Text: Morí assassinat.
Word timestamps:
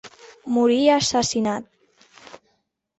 Morí 0.55 0.79
assassinat. 0.95 1.71